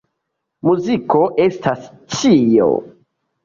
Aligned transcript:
Muziko 0.69 1.21
estas 1.47 1.87
ĉio. 2.19 2.75